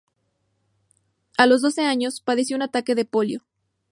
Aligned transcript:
A 1.37 1.45
los 1.45 1.63
once 1.63 1.83
años, 1.85 2.21
padeció 2.21 2.55
un 2.55 2.63
ataque 2.63 2.95
de 2.95 3.05
polio. 3.05 3.43